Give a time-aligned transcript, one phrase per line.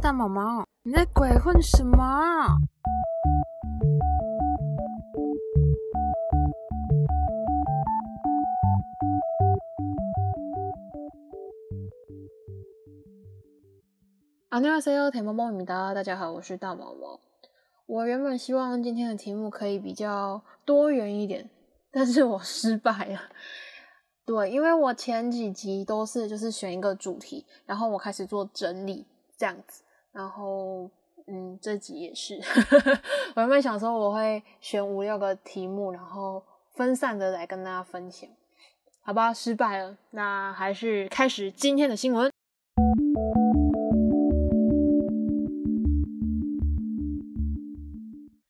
[0.00, 1.96] 大毛毛，你在鬼混什么？
[14.48, 17.20] 안녕하세요铁毛毛米达，大家好，我是大毛毛。
[17.86, 21.50] 我原本希望今天的题目可以比较多元一点，
[21.90, 23.20] 但是我失败了。
[24.24, 29.06] 对，因为我前几集都是就是选一个主题，然后我开始做整理
[29.36, 29.82] 这样子，
[30.13, 30.89] 然后
[31.27, 32.37] 嗯，这集也是，
[33.35, 38.29] 我原本想说我会选五六个题目，然后分散的来跟大家分享，
[39.01, 42.29] 好吧，失败了，那还是开始今天的新闻。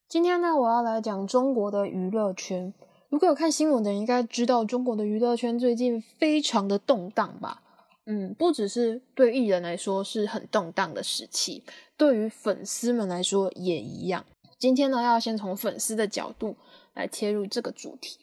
[0.08, 2.73] 今天呢，我要来讲中国的娱乐圈。
[3.09, 7.62] 如果有看新闻的人，应该知道中国的娱乐圈最近非常的动荡吧？
[8.14, 11.64] 嗯，不只是对艺人来说是很动荡的时期，
[11.96, 14.26] 对于粉丝们来说也一样。
[14.60, 16.58] 今天呢，要先从粉丝的角度
[16.94, 18.18] 来切入这个主题。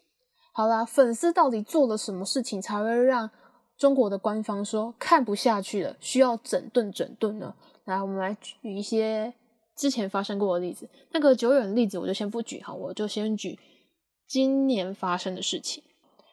[0.52, 3.30] 好啦，粉丝到底做了什么事情才会让
[3.78, 7.54] 中国的官方说看不下去了，需要整顿整顿呢？
[7.86, 9.32] 来，我们来举一些
[9.74, 10.86] 之前发生过的例子。
[11.12, 13.58] 那个久远的例子我就先不举哈，我就先举。
[14.26, 15.82] 今年发生的事情，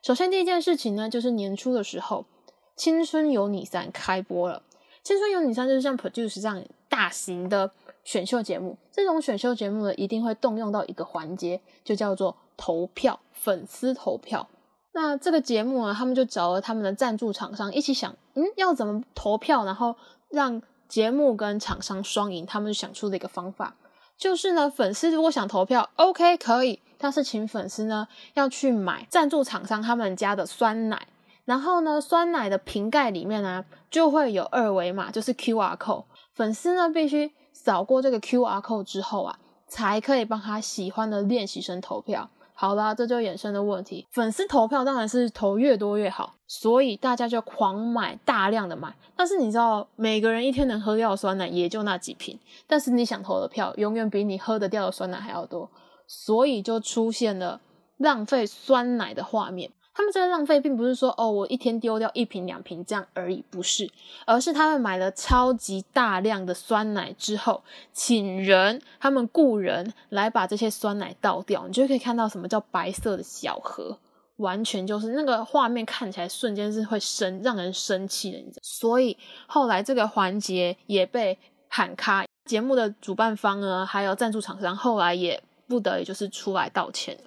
[0.03, 2.25] 首先第一件事情呢，就是年初的时候，
[2.75, 4.61] 《青春有你三》开播了。
[5.07, 7.71] 《青春有你三》就是像 Produce 这样大型的
[8.03, 14.47] 选秀节目，这种选秀节目呢，一定会动用到一个环节，就叫做投票，粉丝投票。
[14.93, 19.95] 那这个节目呢，他们就找了他们的赞助厂商一起想，嗯，要怎么投票，然后
[20.29, 23.75] 让节目跟厂商双赢，他们就想出了一个方法，
[24.17, 26.79] 就是呢，粉丝如果想投票，OK，可以。
[26.97, 31.07] 但是请粉丝呢要去买赞助厂商他们家的酸奶，
[31.45, 36.05] 然后呢，酸奶的瓶盖里面呢就会有二维码，就是 Q R code。
[36.33, 42.29] 粉丝呢必须扫过这个 Q R code 之后啊，才可以帮他喜欢的练习生投票。
[42.57, 48.95] 好啦，这就衍生的问题，粉丝投票当然是投越多越好，所以大家就狂买，大量的买。
[49.13, 55.69] 但是你知道，每个人一天能喝掉的酸奶也就那几瓶，但是你想投的票永远比你喝得掉的酸奶还要多。
[56.07, 57.59] 所以就出现了
[57.97, 59.71] 浪费酸奶的画面。
[59.95, 63.89] 他们这个浪费并不是说哦，我一天丢掉一瓶两瓶这样而已，不是，
[64.25, 67.63] 而是他们买了超级大量的酸奶之后，
[67.93, 73.97] 请人他们雇人来把这些酸奶倒掉，你就可以看到什么叫白色的小盒，
[74.35, 79.17] 完全就是那个画面看起来瞬间是会生让人生气的，所以
[79.47, 81.39] 后来这个环节也被
[81.69, 85.41] 喊卡，节目的主办方呢，还有赞助厂商后来也。
[85.67, 87.17] 不得已就是出来道歉。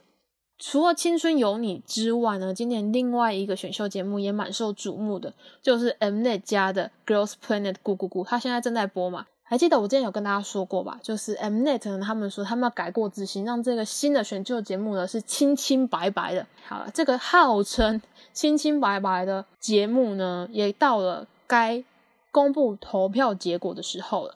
[0.58, 5.32] 除了《青春有你》之外呢，今年另外一个选秀节目也蛮受瞩目的，
[5.62, 9.26] 就是 Mnet 家的 Girls Planet 咕咕咕，它现在正在播嘛？
[9.44, 10.98] 还记得我之前有跟大家说过吧？
[11.00, 16.46] 就是 Mnet 呢，他们说他们要改过自新，让这个新的选秀节目呢是清清白白的。
[16.66, 18.02] 好了，这个号称
[18.32, 21.82] 清清白白的节目呢，也到了该
[22.30, 24.34] 公布投票结果的时候了。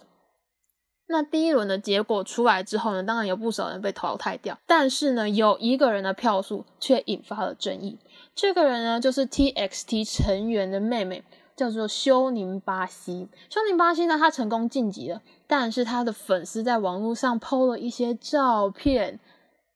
[1.13, 7.99] 那第一轮的结果出来之后呢，当然有不少人被淘汰掉，但是呢，有一个人的票数却引发了争议。
[8.35, 11.23] 这个人呢，就是 TXT 成员的妹妹，
[11.55, 13.29] 叫做修宁巴西。
[13.51, 19.21] 修宁巴西呢，她成功晋级了，但是她的粉丝在网络上 PO 了一些照片，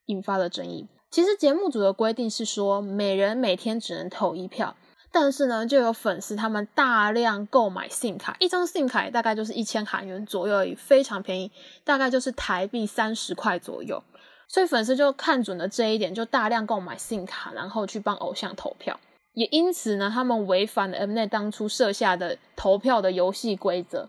[0.07, 0.89] 引发了争议。
[1.11, 4.75] 其实节目组的规定是说，每人每天只能投一票。
[5.19, 11.51] 但是呢，就有粉丝他们大量购买 SIM 卡，一张 SIM 卡大概就是一千韩元左右而已，非常便宜，
[11.85, 14.03] 大概就是台币三十块左右。
[14.47, 19.01] 所以粉丝就看准了这一点，就大量购买 SIM 卡，然后去帮偶像投票。
[19.33, 24.07] 也因此呢，他们违反了 Mnet 当初设下的投票的游戏规则，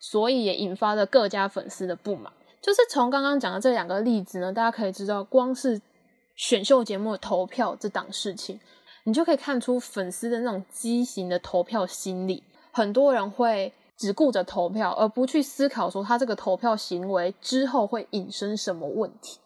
[0.00, 2.32] 所以也引发了各家粉丝的不满。
[2.60, 5.80] 就是从刚刚讲的这两个例子呢，大家可以知道，光是
[6.34, 8.58] 选秀节目投票这档事情。
[9.08, 19.38] 你就可以看出粉丝的那种畸形的投票心理，很多人会只顾着投票，而不去思考说他这个投票行为之后会引申什么问题。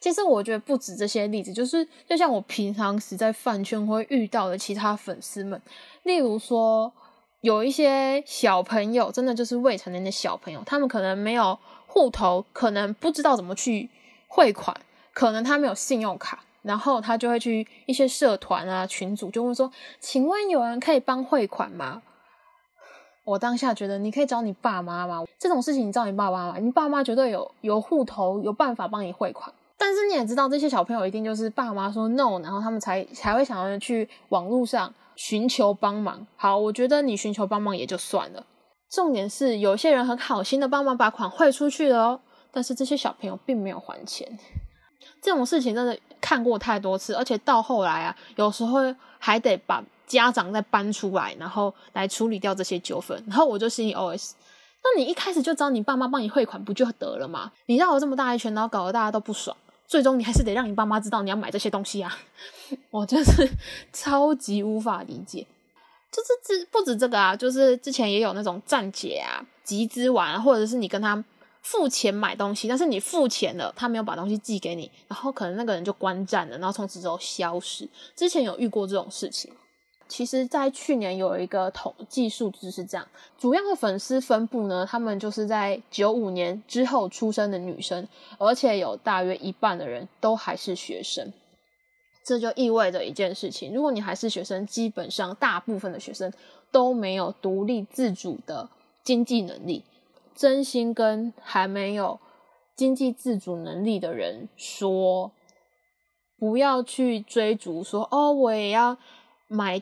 [0.00, 5.58] 其实我觉得不止这些例子，就是就像我平常时在饭圈会遇到的其他粉丝们，
[6.02, 6.92] 例如说
[7.40, 13.88] 有一些小朋友，真的就是未成年的小朋友，他们可能没有户头，可能不知道怎么去
[14.28, 14.78] 汇款，
[15.14, 16.44] 可能他没有信用卡。
[16.64, 19.70] 然后他就会去一些社团啊、群组，就会说
[20.00, 22.02] ：“请问有人可以帮汇款吗？”
[23.24, 25.24] 我当下觉得你可以找你爸妈吗？
[25.38, 26.58] 这种事情你找你爸妈吗？
[26.58, 29.54] 你爸妈绝对有有户头，有办法帮你汇款。
[29.76, 36.26] 但是你也知道，这些小朋友一定就是爸妈说 no，然后他们才才会想要去网络上寻求帮忙。
[36.36, 38.44] 好，我觉得你寻求帮忙也就算了。
[38.90, 42.20] 重点是有些人很好心的帮忙把款汇出去了哦，
[42.52, 44.38] 但是这些小朋友并没有还钱。
[45.24, 53.18] 这种事情真的看过太多次，而且到后来啊，有时候还得把家长再搬出来，然后来处理掉这些纠纷。
[53.26, 54.32] 然后我就心里 OS：
[54.82, 57.50] 那你一开始就找你爸妈帮你汇款不就得了吗？
[57.64, 59.56] 你绕了这么大一圈，然后搞得大家都不爽，
[59.88, 62.18] 最终你还是得让你爸妈知道你要买这些东西啊！
[62.92, 63.48] 我真是
[63.94, 65.46] 超级无法理解。
[66.12, 71.24] 就是这不止这个啊，就是之前也有那种站姐啊、集资完，或者是你跟他
[71.64, 77.88] 付钱买东西，但是你付钱了，他没有把东西寄给你，然后可能那个人就关站了，然后从此之后消失。
[78.14, 79.52] 之前有遇过这种事情。
[80.06, 83.08] 其实，在去年有一个统计数字是这样：
[83.38, 88.06] 主要的粉丝分布呢，他们就是在九五年之后出生的女生，
[88.36, 91.32] 而且有大约一半的人都还是学生。
[92.22, 96.30] 这就意味着一件事情：如果你还是学生，基本上大部分的学生
[96.70, 98.68] 都没有独立自主的
[99.02, 99.82] 经济能力。
[100.34, 102.18] 真心跟还没有
[102.74, 105.30] 经济自主能力的人说，
[106.38, 108.96] 不要去追逐说哦，我也要
[109.48, 109.80] 买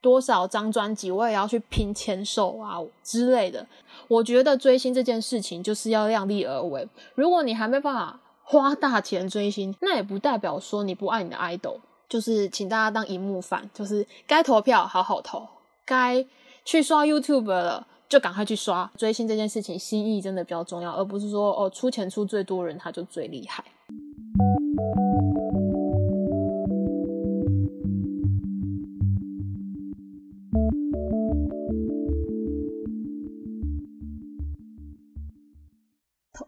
[0.00, 3.66] 多少张专辑，我也要去拼签售啊之类的。
[4.08, 6.88] 我觉得追星这件事情就是要量力而为。
[7.14, 8.20] 如果你还没办法。
[8.42, 11.76] 花大钱追星，那也不代表说你不爱你的 idol。
[12.08, 15.46] 就是请大家当荧幕饭，就是该投票好好投，
[15.84, 16.26] 该
[16.64, 18.90] 去刷 YouTube 了就赶快去刷。
[18.96, 23.64] 追星这件事情，心意真的比较重要，而不是说哦出钱出最多人他就最厉害。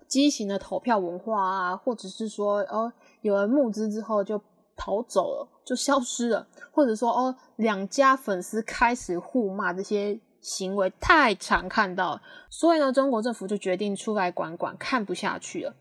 [0.08, 2.92] 畸形的投票文化啊，或者是说哦，
[3.22, 4.38] 有人募资之后就
[4.76, 15.76] 逃走了，就消失了，或者说哦，两家粉丝开始互骂，这些行为太常看到，所以呢，中国政府就决定出来管管，看不下去了。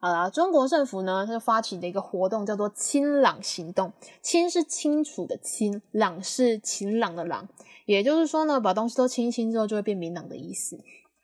[0.00, 3.92] 好了，中国政府呢，就发起了一个活动，叫做“清朗行动”。
[4.22, 7.48] 清是清楚的清，朗是晴朗的朗，
[7.84, 10.78] 也就是说呢，把东西都清一清之后，就会变明朗的意思。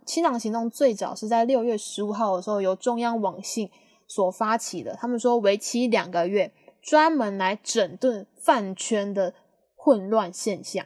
[0.05, 3.71] 清朗行动最早是在六月十五号的时候由中央网信
[4.07, 4.95] 所发起的。
[4.97, 6.53] 他们说为期两个月，
[6.83, 9.33] 专门来整顿饭圈的
[9.77, 10.85] 混乱现象。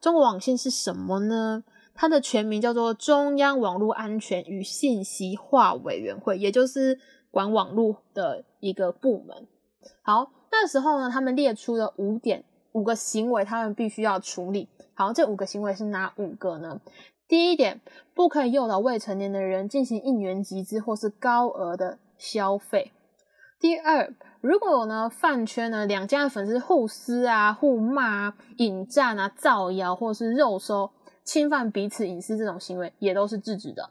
[0.00, 1.62] 中国网信是什么呢？
[1.94, 6.98] 它的全名叫做中央网络安全与信息化委员会，也就是
[7.30, 9.46] 管网络的一个部门。
[10.02, 14.68] 好，那时候呢，他们列出了五点五个行为，他们必须要处理。
[14.94, 16.80] 好，这五个行为是哪五个呢？
[17.28, 17.80] 第一点，
[18.14, 22.92] 不可以诱导未成年的人进行应援集资或是高额的消费。
[23.60, 30.90] 第二，如果呢饭圈呢两家的粉丝互撕啊、互骂、引战啊、造谣或是肉收、
[31.24, 33.90] 侵犯彼此隐私这种行为，也都是制止的。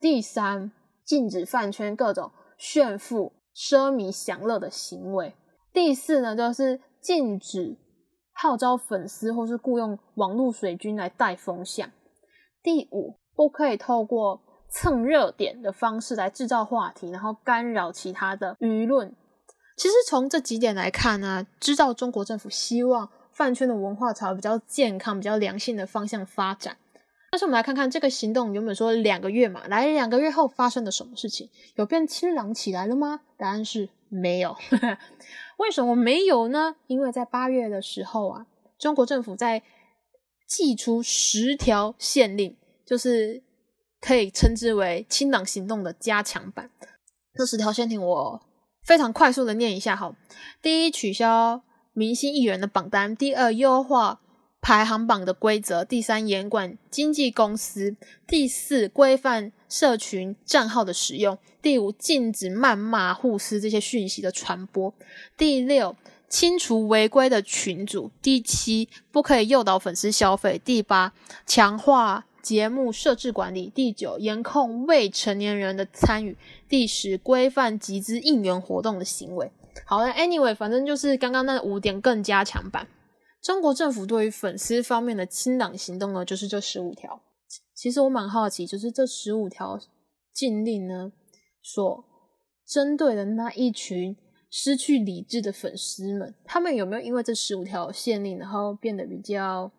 [0.00, 0.72] 第三，
[1.04, 5.34] 禁止饭圈各种炫富、奢靡、享乐的行为。
[5.72, 7.76] 第四呢，就是禁止
[8.32, 11.90] 号召粉丝或是雇佣网络水军来带风向。
[12.62, 19.14] 第五，不可以透过蹭热点的方式来制造话题，然后干扰其他的舆论。
[19.80, 26.76] 其实从这几点来看呢，知道中国政府希望饭圈的文化朝比较健康、比较良性的方向发展。
[27.30, 31.48] 但是我们来看看这个行动，原本说两个月嘛，来两个月后发生了什么事情？
[31.76, 33.22] 有变清朗起来了吗？
[33.38, 34.54] 答案是没有。
[35.56, 36.76] 为什么没有呢？
[36.86, 38.46] 因为在八月的时候啊，
[38.78, 39.62] 中国政府在
[40.46, 42.54] 寄出十条限令，
[42.84, 43.42] 就是
[43.98, 46.70] 可以称之为“清朗行动”的加强版。
[47.32, 48.42] 这十条限令我
[48.82, 50.14] 非常快速的念一下哈：
[50.60, 54.20] 第一，取消明星艺人的榜单；第二，优化
[54.60, 57.96] 排行榜的规则；第三，严管经纪公司；
[58.26, 64.92] 第四，规范社群账号的使用；第五，禁止谩骂、互撕这些讯息的传播；
[65.36, 65.96] 第六。
[66.30, 68.12] 清除违规的群组。
[68.22, 70.62] 第七，不可以诱导粉丝消费。
[70.64, 71.12] 第八，
[71.44, 73.70] 强化节目设置管理。
[73.72, 76.36] 第九，严控未成年人的参与。
[76.68, 79.52] 第十，规范集资应援活动的行为。
[79.86, 82.88] 好了，anyway，反正就是刚刚那五点更加强版。
[83.40, 87.22] 中国政府对于粉丝方面的清党行动呢，就是这十五条。
[87.72, 89.78] 其实我蛮好奇，就是这十五条
[90.34, 91.12] 禁令呢，
[91.62, 92.04] 所
[92.66, 94.16] 针对的那一群。
[94.52, 99.70] 失去理智的粉丝们，他们有没有因为这十五条限令，然后变得比较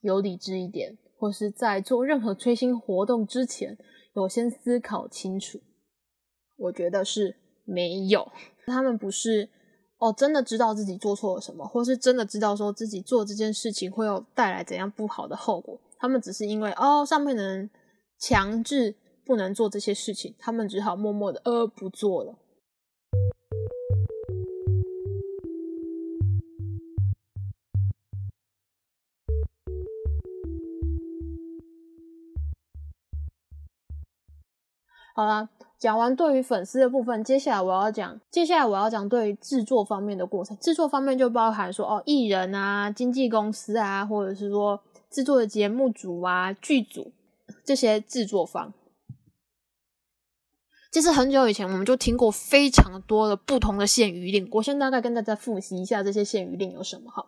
[0.00, 3.76] 有理智一点，或是在做任何追星活动之前，
[4.14, 5.60] 有先思考清楚？
[6.56, 8.30] 我觉得是没有。
[8.66, 9.48] 他们不是
[9.98, 15.80] 哦，真的知道自己做错了什么，或是真的知道说自己做这件事情会有带来怎样不好的后果。
[15.98, 17.70] 他们只是因为哦，上面的人
[18.18, 18.94] 强制
[19.24, 22.38] 不能做这些事情，他们只好默默的呃不做了。
[35.16, 40.54] 好啦，讲完对于粉丝的部分，接下来我要讲，接下来我要讲对于制作方面的过程。
[40.58, 44.78] 制作方面就包含说，哦，艺人啊、经纪公司啊，或者是说
[45.10, 47.12] 制作的节目组啊、剧组
[47.64, 48.74] 这些制作方。
[50.92, 57.24] 其实很久以前我们就听过非常多的不同的限娱令，我先大概跟大家复习一下这些限娱令有什么哈。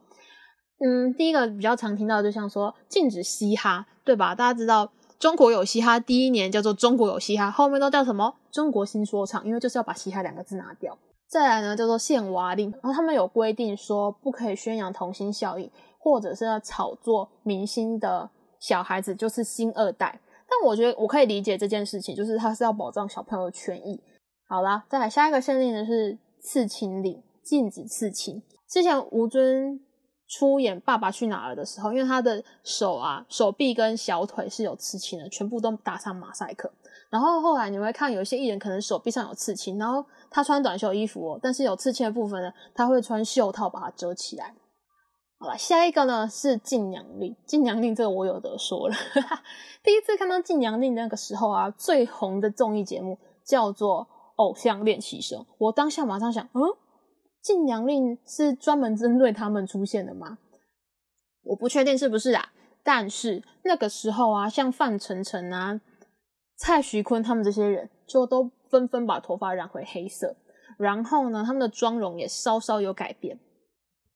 [0.85, 4.35] 嗯，第一个比较常听到，就像说禁止嘻哈，对吧？
[4.35, 4.92] 大家知道。
[5.18, 10.96] 中国有嘻哈，第一年叫做中国有嘻哈，后面都叫什么中国新说唱，因为就是要把嘻哈两个字拿掉。
[11.26, 20.20] 再来呢，叫做限娃令，然后他们有规定说不可以宣扬童心效应，或者是要炒作明星的小孩子就是新二代。
[20.48, 24.00] 但我觉得我可以理解这件事情，就是他是要保障小朋友的权益。
[24.46, 28.40] 好啦，再来下一个限令呢是刺青令，禁止刺青。
[28.68, 29.80] 之前吴尊。
[30.28, 36.70] 出演《爸爸去哪儿》的时候，因为他的手啊、手臂跟小腿是有刺青的，全部都打上马赛克。
[37.08, 44.54] 然后后来你会看，有一些艺人可能手臂上有刺青，然后他穿短袖衣服哦，但是有刺青的部分呢，他会穿袖套把它遮起来。
[45.38, 47.35] 好了，下一个呢是禁娘令。
[47.47, 48.94] 禁娘令这个我有得说了，
[49.82, 54.04] 第一次看到禁娘令那个时候啊，最红的综艺节目叫做
[54.37, 56.61] 《偶像练习生》，我当下马上想，嗯。
[57.40, 60.38] 禁娘令是专门针对他们出现的吗？
[61.42, 62.52] 我不确定是不是啊。
[62.83, 65.80] 但是那个时候啊，像范丞丞啊、
[66.57, 70.37] 蔡徐坤他们这些人，就都纷纷把头发染回黑色，
[70.78, 73.38] 然后呢，他们的妆容也稍稍有改变。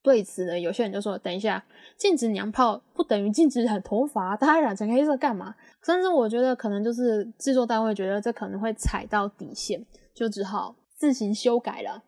[0.03, 1.65] 对此呢，有些人就说：“等一下，
[1.97, 12.03] 禁止娘炮不等于禁止染头发，大家染成黑色干嘛？”甚至我觉得可能就是制作单位觉得这可能会踩到底线，就只好自行修改了。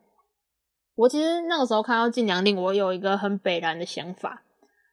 [0.97, 4.43] 我其实那个时候看到禁娘令，我有一个很北然的想法，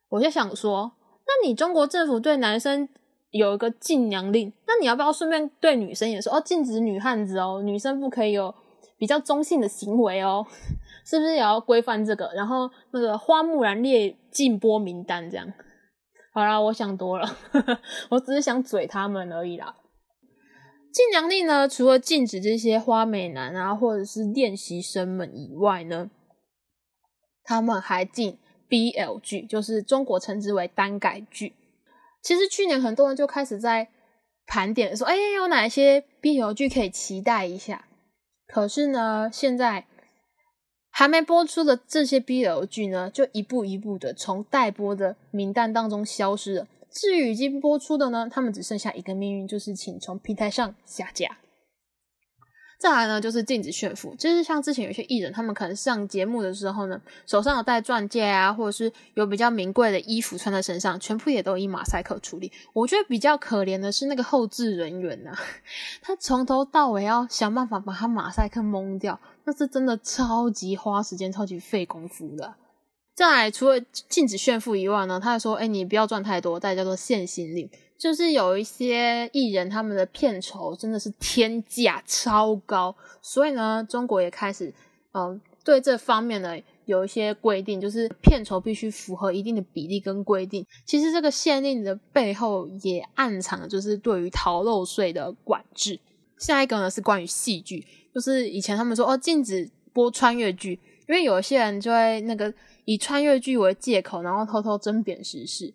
[0.09, 0.91] 我就想说，
[1.27, 2.89] 那你中国政府对男生
[3.29, 8.53] 有一个禁娘令，那你要不要顺便对女生也说哦，禁止女汉子哦，女生不可以有
[8.97, 10.45] 比较中性的行为哦，
[11.05, 12.31] 是不是也要规范这个？
[12.33, 15.47] 然后那个花木兰列禁播名单这样，
[16.33, 17.37] 好啦，我想多了，
[18.09, 19.75] 我只是想嘴他们而已啦。
[20.93, 26.11] 禁娘令呢，除了禁止这些花美男啊，或者是练习生们以外呢，
[27.43, 31.53] 他们还禁 BL 剧，就是中国称之为单改剧。
[32.21, 33.87] 其实去年很多人就开始在
[34.45, 37.85] 盘点说，哎，有哪些 BL 剧可以期待一下？
[38.45, 39.85] 可是呢，现在
[40.89, 46.67] 还没播出的这些 BL 剧呢，就一步一步的从待播的名单当中消失了。
[46.91, 51.37] 至于已经播出的呢，他们只剩下一个命运，就是请从平台上下架。
[52.77, 62.51] 再来呢，就是禁止炫富，就是像之前有些艺人，他们可能上节目的时候呢，手上有戴钻戒啊，或者是有比较名贵的衣服穿在身上，全部也都以马赛克处理。
[62.73, 65.31] 我觉得比较可怜的是那个后置人员呐，
[66.01, 72.55] 他从头到尾要想办法把他马赛克蒙掉，那是真的超级花时间、超级费功夫的。
[73.21, 84.73] 再来，除了禁止炫富以外呢，他还说：“哎，你不要赚太多，再叫做限薪令，就是有一些艺人他们的片酬真的是天价超高，所以呢，中国也开始
[85.11, 90.65] 嗯对这方面呢有一些规定，就是片酬必须符合一定的比例跟规定。
[90.87, 95.99] 其实这个限令的背后也暗藏的就是对于逃漏税的管制。
[96.39, 97.85] 下一个呢是关于戏剧，
[98.15, 102.51] 就是以前他们说哦禁止播穿越剧，因为有一些人就会那个。
[102.85, 105.73] 以穿越剧为借口，然后偷偷争辩时事。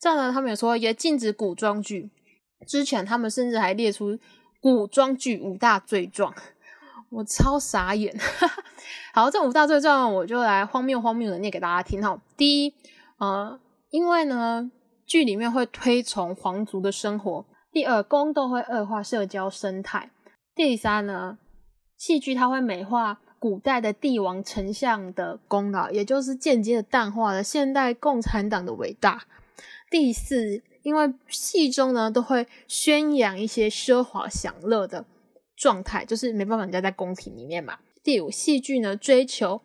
[0.00, 2.10] 这样呢，他们也说也禁止古装剧。
[2.66, 4.18] 之前他们甚至还列出
[4.60, 6.34] 古装剧五大罪状，
[7.10, 8.14] 我超傻眼。
[9.14, 12.20] 好，这五大罪状我就来荒谬荒谬的念给大家听哈。
[12.36, 12.74] 第一，
[13.18, 13.58] 呃，
[13.90, 14.70] 因为呢
[15.06, 20.10] 剧里面会推崇皇族的生活；第二，宫斗会恶化社交生态；
[20.54, 21.38] 第三呢，
[21.96, 23.20] 戏剧它会美化。
[23.40, 29.24] 古代的帝王丞相的功劳，也就是间接的淡化了现代共产党的伟大。
[29.90, 35.06] 第四，因为戏中呢都会宣扬一些奢华享乐的
[35.56, 37.78] 状态，就是没办法人家在宫廷里面嘛。
[38.04, 39.62] 第五，戏剧呢追求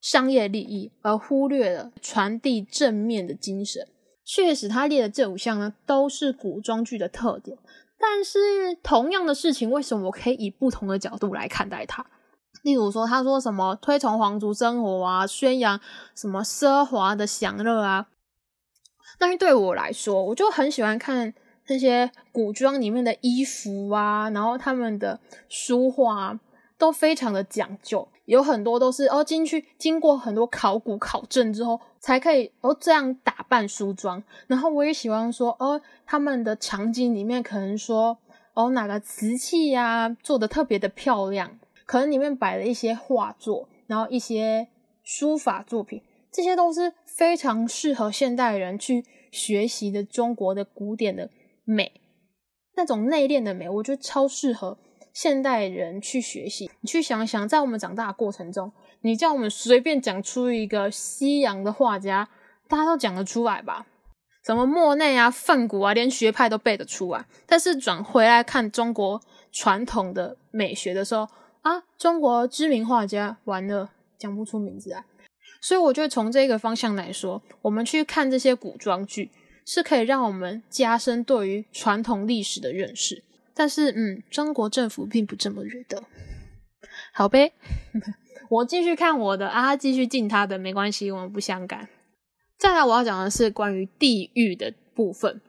[0.00, 3.86] 商业利益，而忽略了传递正面的精神。
[4.24, 7.58] 确实，他列的这五项呢都是古装剧的特点，
[7.98, 12.06] 但是同样的事情，为什么我可以以不同的角度来看待它？
[12.62, 15.80] 例如说，他说什么推崇皇族生活啊，宣扬
[16.14, 18.06] 什么奢华的享乐啊。
[19.18, 21.34] 但是对我来说，我就很喜欢看
[21.66, 26.38] 那些古装里面的衣服啊，然后他们的书画
[26.78, 34.22] 都非常的讲究，有很多都是哦进去经过很多考古考证之后才可以哦这样打扮梳妆。
[34.46, 38.18] 然后我也喜欢说哦他们的场景里面可能说
[38.54, 44.68] 哦哪个瓷器呀做的特别的漂亮，可能里面摆了一些画作，然后一些
[45.02, 51.30] 书法作品，这些都是非常适合现代人去学习的中国的古典的。
[51.64, 52.00] 美，
[52.74, 54.76] 那种内敛的美，我觉得超适合
[55.12, 56.68] 现代人去学习。
[56.80, 58.72] 你去想想，在我们长大的过程中，
[59.02, 62.28] 你叫我们随便讲出一个西洋的画家，
[62.68, 63.86] 大家都讲得出来吧？
[64.44, 67.24] 什么莫内啊、梵谷啊，连学派都背得出来。
[67.46, 69.20] 但是转回来看中国
[69.52, 71.28] 传统的美学的时候，
[71.62, 75.04] 啊，中国知名画家完了讲不出名字来。
[75.60, 79.30] 所以我觉得从这个方向来说，我们去看这些古装剧。
[79.64, 83.22] 是可以让我们加深对于传统历史的认识，
[83.54, 86.02] 但是，嗯，中国政府并不这么觉得。
[87.14, 87.52] 好呗，
[88.50, 91.88] 我继续看我的啊，继续进他的，没关系，我们不相干。
[92.58, 95.40] 再来，我要讲的是关于地域的部分。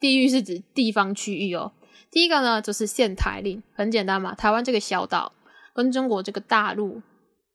[0.00, 1.70] 地域是指地方区域哦。
[2.10, 5.32] 第一个呢，就是限台令，很简单嘛，台湾这个小岛
[5.74, 7.02] 跟中国这个大陆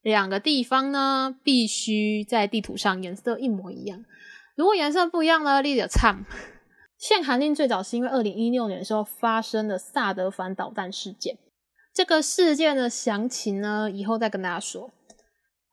[0.02, 4.04] 两个地方呢，必须在地图上颜色一模一样。
[4.56, 5.62] 如果颜色不一样呢？
[5.62, 6.26] 立得唱。
[6.98, 11.38] 限韩令最早是因为二零一六年的时候发生的萨德反导弹事件。
[11.94, 14.90] 这个事件的详情呢，以后再跟大家说。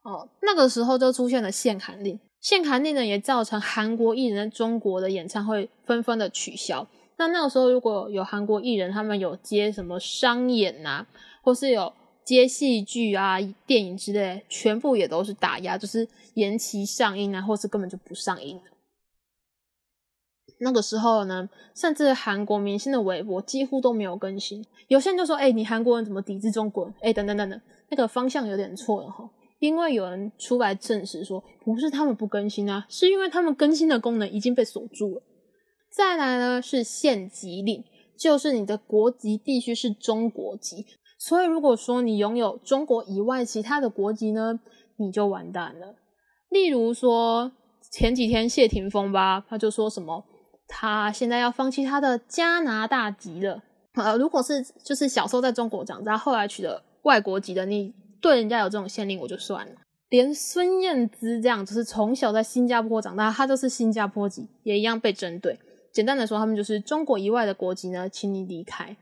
[0.02, 6.86] 哦，那个时候就出现了限韩令，限韩令呢也造成韩国艺人在中国的演唱会纷纷的取消。
[7.16, 11.06] 那那个时候如果有韩国艺人，他们有接什么商演呐，
[11.42, 11.90] 或是有
[12.24, 18.60] 接戏剧啊、电影之类，全部也都是打压，就是延期上映啊，或是根本就不上映
[20.58, 24.64] 那个时候呢，甚至韩国明星的微博几乎都没有更新。
[24.88, 29.28] 有些人就说：“哎，你韩国人怎么抵制中国？”哎，等等等等，那个方向有点错了哈。
[29.58, 35.22] 因为有人出来证实说，不是他们不更新啊，是因为他们更新的功能已经被锁住了。
[35.90, 37.84] 再来呢，是限籍令，
[38.16, 40.86] 就是你的国籍必须是中国籍。
[41.26, 44.60] 所以如果说你拥有中国以外其他的国籍呢，
[44.96, 45.94] 你就完蛋了。
[46.50, 47.50] 例如说
[47.90, 50.22] 前几天谢霆锋吧，他就说什么。
[50.68, 53.62] 他现在要放弃他的加拿大籍了。
[53.94, 59.72] 呃，如果是就是小时候在中国长大，后来取得外国籍的，你对人家有这种限令，我就算了。
[60.10, 65.58] 连孙燕姿这样，就是从小在新加坡长大，她都是新加坡籍，也一样被针对。
[65.90, 68.94] 简单的说，他们就是中国以外的国籍呢，请你离开。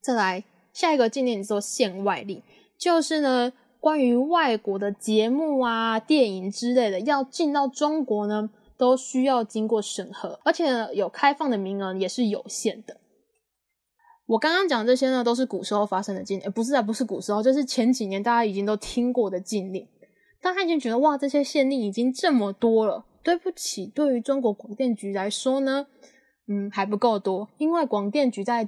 [0.00, 2.42] 再来下一个禁令，说限外令，
[2.78, 8.50] 就是呢，关于外国的节目啊、电影之类的，要进到中国呢。
[8.80, 12.96] 都需要经过审核，而且呢有开放的名额也是有限的。
[14.24, 19.86] 我刚刚讲这些呢，都是古时候发生的禁令，不是啊，不是古时候，就是前几年大家已经都听过的禁令。
[20.40, 23.04] 大家已经觉得哇，这些限令已经这么多了。
[23.22, 25.86] 对不起，对于中国广电局来说呢，
[26.48, 28.66] 嗯，还不够多，因为广电局在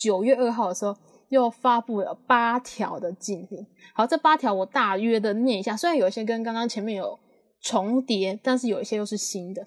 [0.00, 0.96] 九月二号的时候
[1.28, 3.64] 又发布了八条的禁令。
[3.94, 7.20] 好，这八条我大约的念一下，虽然有一些跟刚刚前面有。
[7.62, 9.66] 重叠，但是有一些又是新的。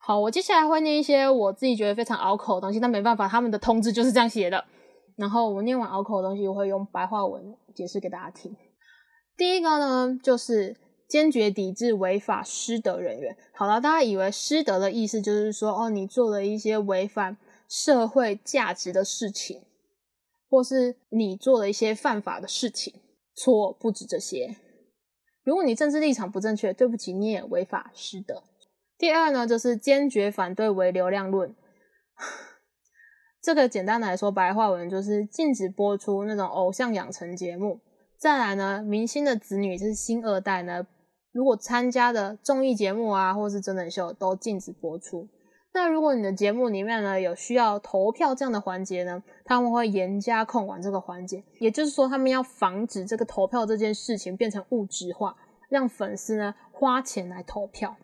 [0.00, 4.64] 好，我接下来会念一些我自己觉得非常拗口的东西，但没办法，他们的通知就是这样写的。
[5.16, 8.54] 然后我念完拗口的东西，我会用白话文解释给大家听。
[9.36, 10.76] 第一个呢，就是
[11.08, 13.36] 坚决抵制违法失德人员。
[13.52, 17.36] 好了，大家以为失德的意思就是说，哦，你做了一些违反
[17.76, 19.64] 社会价值的事情，
[20.48, 22.94] 或是你做了一些犯法的事情。
[23.34, 24.54] 错，不止这些。
[25.42, 28.44] 如果你政治立场不正确，对不起，你也违法失德。
[28.96, 31.52] 第二呢，就是坚决反对唯流量论。
[33.42, 37.80] 这个简单来说，白话文就是禁止播出那种偶像养成节目。
[38.16, 40.86] 再来呢，明星的子女就是新二代呢，
[41.32, 45.28] 如果参加的综艺节目啊，或是真人秀，都禁止播出。
[45.76, 51.42] 那如果你的节目里面呢有需要投票这样的环节呢，他们会严加控管这个环节。
[51.58, 55.36] 也就是说，他们要防止这个投票这件事情变成物质化，
[55.68, 57.96] 让粉丝呢花钱来投票。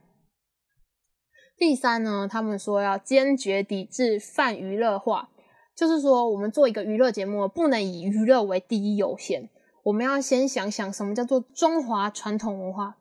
[1.57, 5.29] 第三呢，他们说要坚决抵制泛娱乐化，
[5.77, 9.49] 就是说我们做一个娱乐节目，不能以娱乐为第一优先，
[9.85, 12.97] 我们要先想想什么叫做中华传统文化，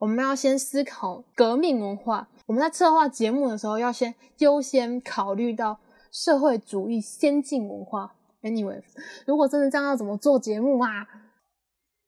[0.00, 2.28] 我们要先思考革命文化。
[2.50, 5.78] 我们在策划节目的时候，要先优先考虑到
[6.10, 8.12] 社会主义先进文化。
[8.42, 8.82] Anyway，
[9.24, 11.06] 如果真的这样，要怎么做节目啊？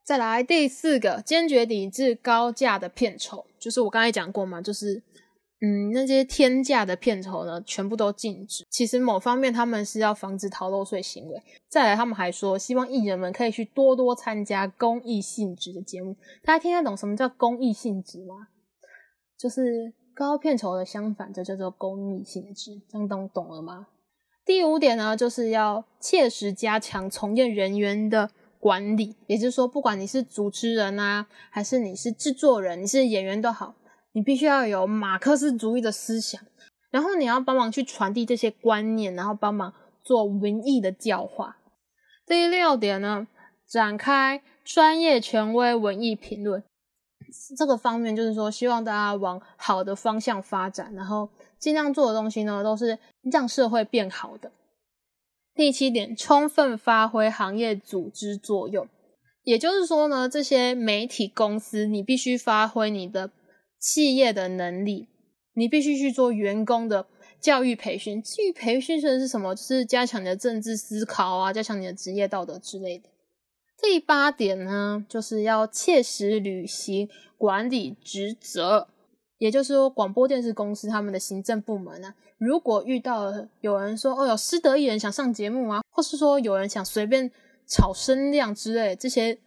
[0.02, 5.00] 再来第四个，坚决抵制高价的片酬，就是我刚才讲过嘛，就是
[5.60, 8.66] 嗯，那些天价的片酬呢，全部都禁止。
[8.68, 11.40] 其实某方面他们是要防止逃漏税行为。
[11.68, 16.16] 再来，他们还说希望艺人们可以去多多参加公益性质的节目。
[16.42, 18.48] 大家听得懂什么叫公益性质吗？
[19.38, 22.80] 就是高片酬的相反，这叫做公益性质。
[22.88, 23.86] 这样懂懂了吗？
[24.44, 29.16] 第五点呢，就是要切实加强从业人员的管理。
[29.26, 33.74] 也就是说，不管你是主持人啊，还是你是制作人，你是演员都好。
[34.12, 36.40] 你必须要有马克思主义的思想，
[36.90, 39.72] 然后你要帮忙去传递这些观念，然后帮忙
[40.02, 41.56] 做文艺的教化。
[42.26, 43.26] 第六点呢，
[43.66, 46.62] 展开专业权威文艺评论，
[47.56, 52.98] 这个方面就是说，希望大家往好的方向发展，然后尽量做的东西呢，都是
[53.30, 54.52] 让社会变好的。
[55.54, 58.88] 第七点，充分发挥行业组织作用，
[59.44, 63.30] 也就是说呢，这些媒体公司，你必须发挥你的。
[63.84, 65.08] 企业的能力，
[65.54, 67.04] 你必须去做员工的
[67.40, 68.22] 教育培训。
[68.22, 73.08] 至于培训的是什么，就是加强你的政治思考啊，加强你的职业道德之类的。
[73.82, 78.88] 第八点呢，就是要切实履行管理职责。
[79.38, 87.30] 也就是说，广播电视公司他们的行政部门呢，如果遇到有人说哦，有失德艺人想上节目啊，或是说有人想随便
[87.66, 89.40] 炒声量之类这些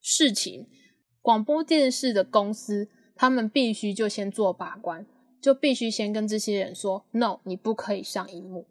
[0.00, 0.66] 事情，
[1.20, 2.88] 广播电视的公司。
[3.16, 5.06] 他们必须就先做把关，
[5.40, 8.66] 就必须先跟这些人说 “no”，你不可以上荧幕。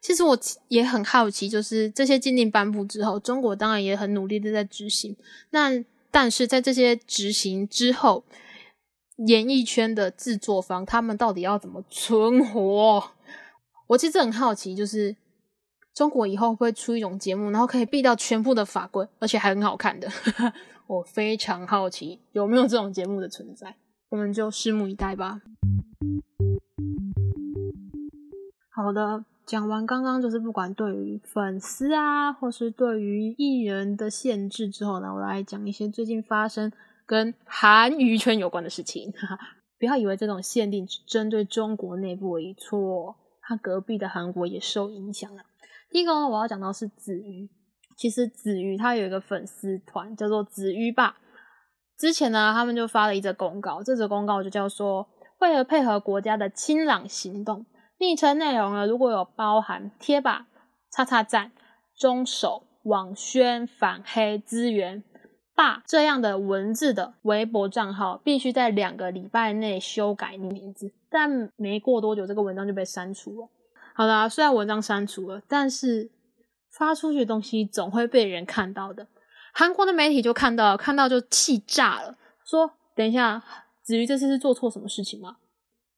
[0.00, 5.16] 其实我也很好奇，就是这些禁令颁布之后，中国当然也很努力的在执行。
[5.50, 8.24] 那但是在这些执行之后，
[9.26, 13.10] 演艺圈的制作方他们到底要怎么存活？
[13.88, 15.16] 我其实很好奇，就是
[15.94, 20.08] 中国以后会出一种节目，然后可以避掉全部的法规，而且还很好看的。
[20.86, 23.76] 我非常好奇有没有这种节目的存在，
[24.08, 25.40] 我们就拭目以待吧。
[28.70, 36.72] 好的，讲完刚刚就是不管对于粉丝啊，或是对于艺人的限制之后呢，我来讲一些最近发生
[37.06, 39.12] 跟韩娱圈有关的事情。
[39.78, 45.42] 不要以为这种限定只针对中国内部而已，错，他隔壁的韩国也受影响了。
[45.90, 47.48] 第一个呢，我要讲到是子瑜。
[47.96, 51.18] 其实子瑜他有一个粉丝团叫做子瑜吧，
[51.96, 57.64] 之前呢他们就发了一则公告，这则公告就叫说为了配合国家的清朗行动，
[57.98, 60.46] 昵称内容呢如果有包含贴吧、
[60.90, 61.52] 叉叉站、
[61.96, 65.02] 中手、网宣、反黑、资源、
[65.54, 73.48] 霸这样的文字的微博账号，必须在两个礼拜内修改你名字，但没过多久这个文章就被删除了。
[73.94, 76.10] 好啦，虽然文章删除了，但是。
[76.78, 79.06] 发出去的东西总会被人看到的。
[79.54, 83.42] 韩国的媒体就看到，看到就气炸了，说：“等一下，
[83.82, 85.38] 子瑜这次是做错什么事情吗？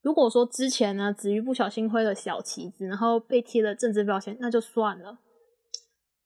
[0.01, 5.19] 如果说之前呢，子瑜不小心挥了小旗子，然后被贴了政治标签，那就算了。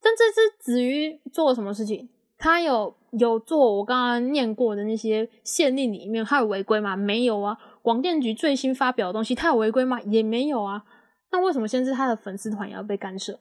[0.02, 2.10] 但这次子瑜做了什么事情？
[2.38, 6.96] 他有有做我刚刚念过的那些限令里面，他有违规吗？
[6.96, 7.58] 没有啊。
[7.82, 10.02] 广电局最新发表的东西，他有违规吗？
[10.02, 10.84] 也没有啊。
[11.32, 13.40] 那为什么现在他的粉丝团也要被干涉？”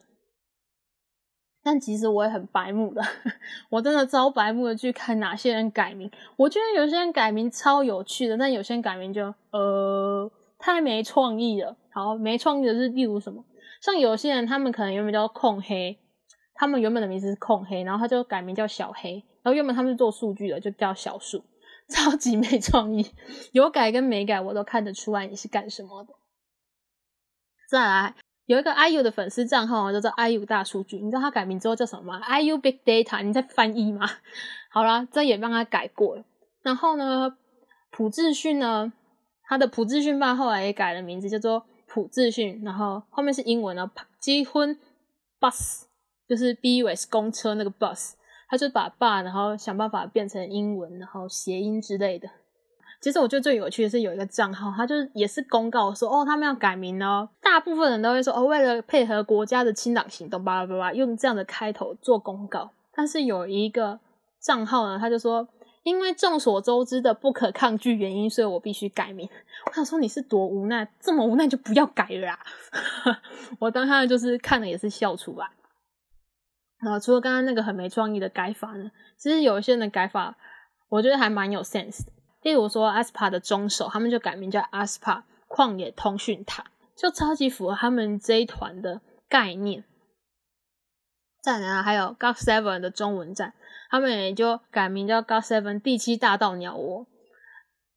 [1.63, 3.01] 但其实我也很白目的，
[3.71, 6.11] 我真的超白目的去看哪些人改名。
[6.35, 11.77] 我觉得有些人改名超有趣的，但有些人改名就呃太没创意了。
[11.89, 13.45] 好，没创意的是例如什么？
[13.81, 15.97] 像有些人他们可能原本叫控黑，
[16.53, 21.43] 他们原本的名字是控黑，然后他就改名叫小黑，然后原本他们是做数据的，就叫小数，
[21.87, 23.09] 超级没创意。
[23.53, 26.13] 有改跟没改，我都看得出来你是干什么的。
[27.69, 28.15] 再来。
[28.45, 34.05] 有一个 IU 的粉丝账号叫做 IU 大数据，你知道他改名之后叫什么吗？IU Big Data，你在翻译吗？
[34.69, 36.25] 好啦，这也帮他改过了。
[36.61, 37.37] 然后呢，
[37.89, 38.91] 朴智训呢，
[39.43, 44.77] 他的朴智训爸后来也改了名字，叫做朴智训，然后后面是英文呢，结婚
[45.39, 45.83] bus
[46.27, 48.13] 就是 bus 公车那个 bus，
[48.49, 52.29] 他就把爸然后想办法变成英文，然后谐音之类的。
[53.03, 57.27] 其实我觉得最有趣的是有一个账号，他就是也是公告说哦，他们要改名哦。
[57.41, 62.71] 大部分人都会说哦，为了配合国家的清党行动，巴拉巴拉，用这样的开头做公告。
[62.93, 63.99] 但是有一个
[64.39, 65.45] 账号呢，他就说，
[65.83, 69.27] 因为众所周知的不可抗拒原因，所以我必须改名。
[69.67, 72.39] 我想说你是多无奈，这么无奈就不要改了啊！
[73.59, 75.45] 我当下就是看了也是笑出来。
[76.89, 80.37] 啊，除了刚刚那个很没创意的改法呢，其实有一些人的改法，
[80.87, 82.12] 我觉得还蛮有 sense 的。
[82.43, 89.83] 例如说，Aspa 的中手，他们就改名叫 Aspa 旷野通讯塔，就超级符合他们这一团的概念。
[91.41, 93.53] 再来还有 God Seven 的中文站，
[93.89, 97.07] 他们也就改名叫 God Seven 第七大道鸟窝。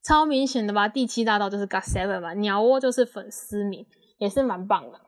[0.02, 0.86] 超明显的吧？
[0.86, 3.84] 第七大道就是 GOT Seven 嘛，鸟窝就是粉丝名，
[4.18, 5.00] 也是蛮棒的。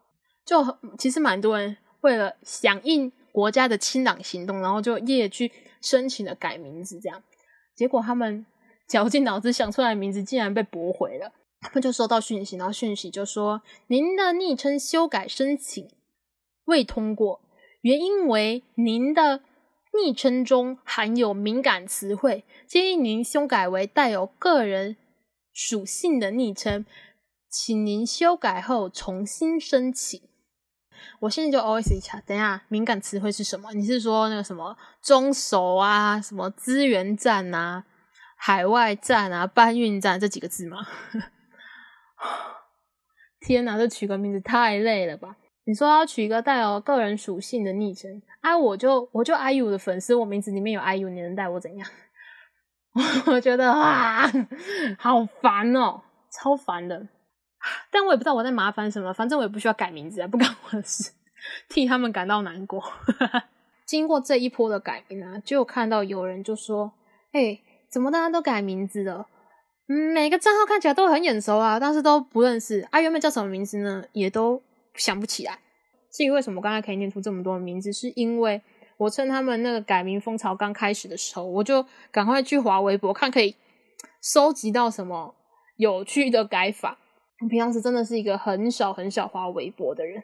[0.45, 7.23] 就其实蛮多人为了响应国家的清朗行动，然后就夜去申请了改名字，这样
[7.77, 8.45] 结果他们
[8.89, 11.31] 绞尽脑汁想出来的名字竟然被驳回了。
[11.61, 15.89] 他们就收到讯息，然后讯息就说您的昵称修改申请
[16.65, 17.41] 未通过，
[17.83, 19.43] 原因为您的。
[19.91, 24.97] 昵称中含有敏感词汇，建议您修改为带有个人
[25.53, 26.85] 属性的昵称，
[27.51, 30.21] 请您修改后重新申请。
[31.21, 33.73] 我现在就 OS 一下，等一下敏感词汇是什么？
[33.73, 37.85] 你是说那个什么中守啊，什么资源站啊，
[38.41, 40.87] 海外站啊，搬运站这几个字吗？
[43.41, 45.37] 天哪，这取个名字太累了吧！
[45.65, 51.89] 你说要取一个带有个人属性的昵称，啊，我就我就 IU 的粉丝，我名字里面有 IU，你能带我怎样？
[53.27, 54.27] 我觉得啊，
[54.99, 57.07] 好烦哦，超烦的。
[57.91, 61.13] 但我也不知道我在麻烦什么，反正我也不需要改名字啊，不干我的事，
[61.69, 62.83] 替他们感到难过。
[63.85, 66.93] 经过这一波的改名啊，就看到有人就说
[67.33, 69.27] ：“哎，怎么大家都改名字了？
[69.89, 74.05] 嗯，每个账号看起来都很眼熟啊，但是都不认识啊，原本叫什么名字呢？
[74.13, 74.63] 也都。”
[74.99, 75.57] 想不起来，
[76.13, 78.61] 至于为什么刚才可以念出这么多名字，是因为
[78.97, 83.55] 我趁他们那个改名风潮刚开始的时候，我就赶快去划微博，看可以
[84.21, 85.37] 收集到什么
[85.77, 86.99] 有趣的改法。
[87.41, 90.21] 我平常时真的是一个很少很少划微博的人，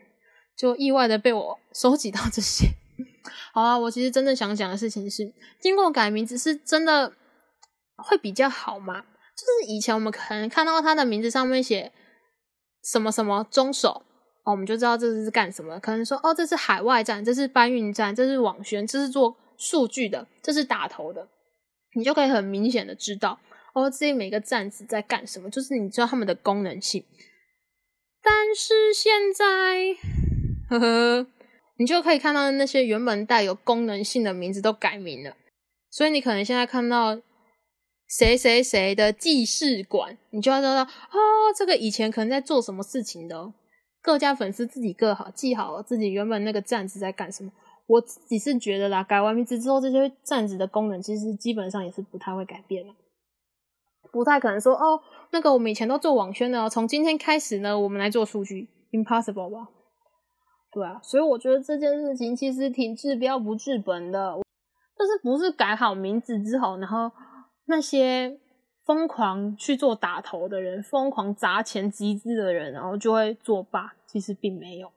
[0.56, 2.66] 就意外的被我收集到这些。
[3.54, 7.12] 好啊，我其实真正想讲的事情是，经过改名字是真的
[7.96, 9.04] 会比较好吗？
[9.36, 11.92] 就是以前我们可能看到他的名字上面写
[12.82, 14.02] 什么什么中手。
[14.44, 15.80] 哦，我们就知道这是干什么。
[15.80, 21.26] 可能说，哦，这是海外站，这是搬运站，这是网宣，这是做数据的，这是打头的，
[21.94, 23.40] 你就可以很明显的知道，
[23.72, 27.02] 哦，自己每个站子在干什么，就是你知道他们的功能性。
[28.22, 29.96] 但是现在，
[30.68, 31.26] 呵呵，
[31.78, 35.34] 你就可以看到那些原本带有功能性的名字都改名了，
[35.90, 37.18] 所以你可能现在看到
[38.16, 41.18] 谁谁谁的记事馆，你就要知道，哦，
[41.56, 43.52] 这个以前可能在做什么事情的。
[44.00, 47.50] 各家粉丝自己各好记好自己原本那个站子在干什么。
[47.88, 52.94] 我自己是觉得啦，改完名字之后，这些站子的功能其实基本上也是不太会改变了，
[54.12, 55.00] 不太可能说哦，
[55.32, 59.68] 那个我们以前都做网宣的，哦从今天开始呢，我们来做数据，impossible 吧？
[60.70, 64.38] 对啊，所以我觉得这件事情其实挺治标不治本的，
[64.96, 67.10] 但是不是改好名字之后，然后
[67.66, 68.38] 那些。
[68.86, 73.94] 疯狂去做打头的人，疯狂砸钱集资的人，然后就会作罢。
[74.06, 74.92] 其实并没有。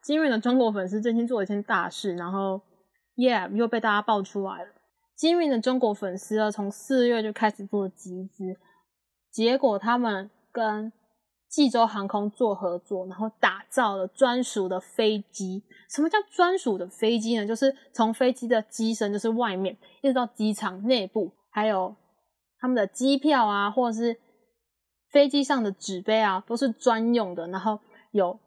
[0.00, 2.62] 金敏的中国粉丝最近做了一件大事，然后
[3.14, 4.70] ，Yeah，又被大家爆出来了。
[5.14, 8.56] 金敏的中国粉丝呢，从四月就开始做集资，
[9.30, 10.92] 结果他们跟。
[11.52, 15.62] 济州航空做合作，然后打造了专属的飞机。
[15.90, 17.46] 什么叫专属的飞机呢？
[17.46, 21.94] 就是从飞机的机身，就是外面，一直到机场内部，还有
[22.58, 24.16] 他们的机票啊，或者是
[25.10, 27.46] 飞机上的纸杯啊，都是专用的。
[27.48, 27.78] 然后
[28.12, 28.40] 有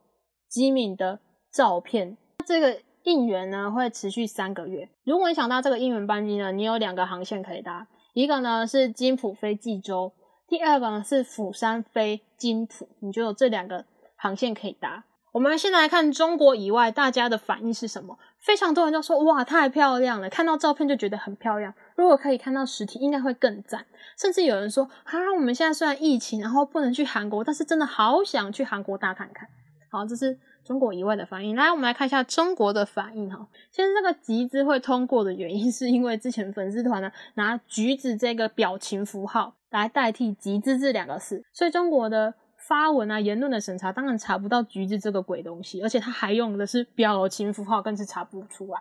[0.50, 1.20] 机敏的
[1.54, 2.18] 照片。
[2.48, 4.90] 这个应援呢会持续三个月。
[5.04, 10.12] 如果你想搭这个应援班机呢，你有两个航线可以搭，一个呢是金浦飞济州。
[10.48, 15.04] 第二个呢是釜山飞金浦，你就有这两个航线可以搭。
[15.32, 18.18] 我们现在来看中国以外大家的反应是什么？
[18.40, 21.74] 非常多人都说哇太漂亮了，看到照片就觉得很漂亮。
[21.96, 23.86] 如果可以看到实体，应该会更赞。
[24.18, 29.50] 甚至有人说啊，我们现在虽然疫情，然后不能去韩国，但是真的好想去韩国大看看。
[29.90, 31.56] 好，这是中国以外的反应。
[31.56, 33.48] 来，我们来看一下中国的反应哈。
[33.72, 39.54] 其实这个集资会通过的原因，是因为之前粉丝团呢拿橘子这个表情符号。
[39.72, 42.34] 来代替“集资”这两个字，所以中国的
[42.66, 48.80] 发文啊、言论的审查当然查不到“橘子”这个鬼东西，而且他还用的是表情符号，更是查不出来。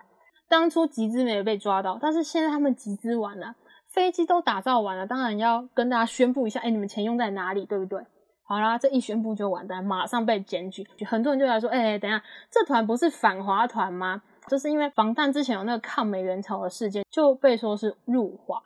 [0.48, 3.56] 当初集资没有被抓到，但是现在他们集资完了，
[3.88, 8.00] 飞机都打造完了，当然要跟大家宣布一下，哎，你们钱用在哪里，对不对？
[8.46, 14.22] 好啦，这一宣布就完蛋，马上被检举，很多人就来说，哎，等下，这团不是反华团吗？
[14.48, 18.62] 就是因为防弹之前有那个抗美援朝的事件，就被说是入华。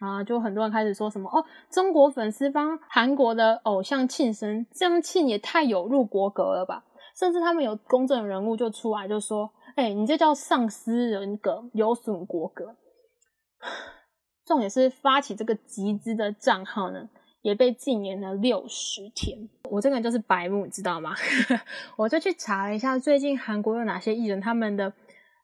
[0.00, 6.84] 啊，就很多人开始说什么哦，中国粉丝帮韩国的偶像庆生，这样庆也太有入国格了吧？
[7.18, 12.76] 甚至他们有公正人物就出来就说，哎，你这叫丧失人格，有损国格。
[14.46, 17.08] 重点是发起这个集资的账号呢，
[17.42, 19.48] 也被禁言了六十天。
[19.70, 21.14] 我这个人就是白目，你知道吗？
[21.96, 24.92] 我就去查了一下，最近韩国有哪些艺人他们的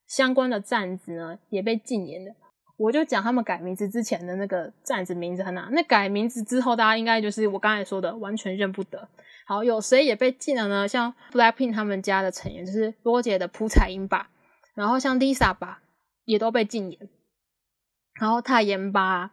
[0.07, 2.35] 相关的站子呢也被禁言了。
[2.77, 9.09] 我就讲他们改名字之前的那个站子名字很难，那改名字之后，大家应该就是我刚才说的完全认不得。
[9.47, 10.89] 好，有谁也被禁了呢？
[10.89, 14.31] 像 Blackpink 他们家的成员就是多姐的朴彩英吧，
[14.75, 15.83] 然后像 Lisa 吧
[16.25, 17.09] 也都被禁言，
[18.19, 19.31] 然后泰妍吧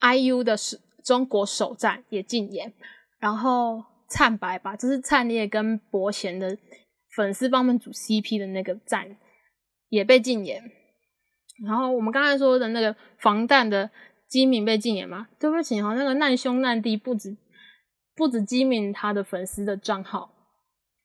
[0.00, 2.74] ，IU 的是中国首站也禁言，
[3.20, 6.58] 然后灿白吧，就是灿烈跟伯贤的
[7.14, 9.16] 粉丝帮他们组 CP 的那个站
[9.88, 10.60] 也被禁言。
[11.64, 13.88] 然后我们刚才说的那个防弹的
[14.28, 15.28] 基敏被禁言嘛？
[15.38, 17.36] 对不起哈，那个难兄难弟不止
[18.16, 20.32] 不止基敏他的粉丝的账号，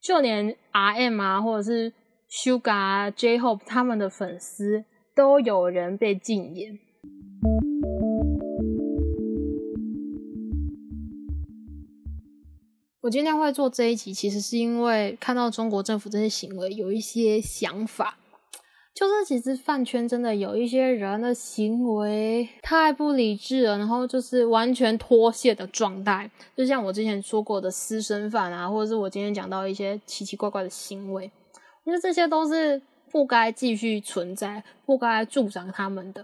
[0.01, 1.93] 就连 RM 啊或者是
[2.27, 4.83] Sugar、J Hope 他们的粉丝
[5.15, 6.79] 都有人被禁言。
[13.01, 18.15] 我今天会做这一集，其实是因为看到中国政府这些行为有一些想法。
[18.93, 31.31] 就是其实饭圈真的有一些人的行为太不理智了，然后就是完全脱线的状态，就像我之前说过的私生饭啊，或者是我今天讲到一些奇奇怪怪的行为，
[31.85, 36.23] 我觉得这些都是不该继续存在、不该助长他们的。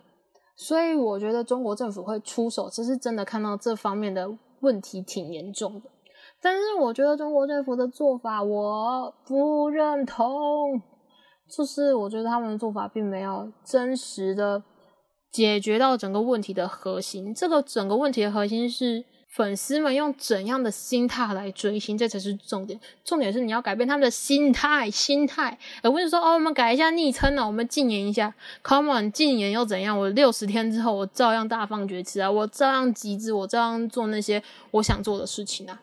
[0.56, 5.90] 所以我觉得中国政府会出手，这是真的看到这方面的问题挺严重的。
[6.42, 10.82] 但是我觉得中国政府的做法我不认同。
[11.50, 14.62] 就是我觉得他们的做法并没有真实的
[15.32, 17.34] 解决到整个问题的核心。
[17.34, 22.78] 这个整个问题的核心是粉丝们用怎样的心态来追星，这才是重点。
[23.06, 28.36] 重点是你要改变他们的心态，心态，而不是说哦，我们改一下昵称呢，我们禁言一下。
[28.62, 29.98] Come on，禁言又怎样？
[29.98, 35.82] 我六十天之后我照样大放厥词啊，我照样极致，我照样做那些我想做的事情啊。